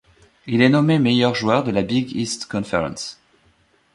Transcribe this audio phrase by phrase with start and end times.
[0.47, 3.19] Il est nommé meilleur joueur de la Big East Conference.